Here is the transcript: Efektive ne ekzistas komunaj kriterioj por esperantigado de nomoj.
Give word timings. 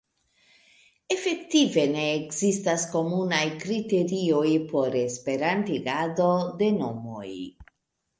Efektive 1.15 1.81
ne 1.91 2.05
ekzistas 2.13 2.85
komunaj 2.93 3.41
kriterioj 3.65 4.49
por 4.71 4.97
esperantigado 5.03 6.31
de 6.63 6.71
nomoj. 6.79 7.29